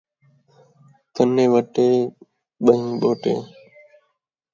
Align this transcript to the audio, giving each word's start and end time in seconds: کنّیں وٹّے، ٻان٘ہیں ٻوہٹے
کنّیں 1.15 1.51
وٹّے، 1.53 1.87
ٻان٘ہیں 2.63 2.95
ٻوہٹے 2.99 3.35